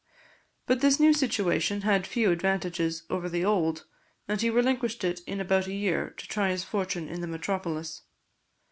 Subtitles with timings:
[0.65, 3.85] But this new situation had few advantages over the old,
[4.27, 8.01] and he relinquished it in about a year to try his fortune in the metropolis.